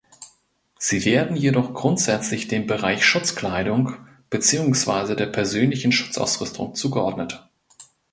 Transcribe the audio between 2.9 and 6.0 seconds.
Schutzkleidung beziehungsweise der Persönlichen